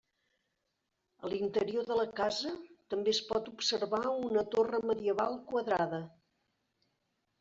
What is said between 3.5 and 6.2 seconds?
observar una torre medieval quadrada.